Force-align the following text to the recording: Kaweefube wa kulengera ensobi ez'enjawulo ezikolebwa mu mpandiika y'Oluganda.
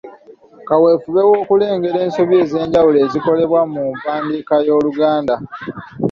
Kaweefube 0.67 1.21
wa 1.31 1.39
kulengera 1.47 1.99
ensobi 2.05 2.35
ez'enjawulo 2.43 2.97
ezikolebwa 3.05 3.61
mu 3.73 3.81
mpandiika 3.97 4.55
y'Oluganda. 4.67 5.35